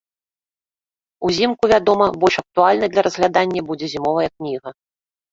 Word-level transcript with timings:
Узімку, 1.27 1.63
вядома, 1.73 2.07
больш 2.23 2.35
актуальнай 2.43 2.89
для 2.93 3.01
разглядання 3.07 3.61
будзе 3.69 3.85
зімовая 3.93 4.25
кніга. 4.35 4.69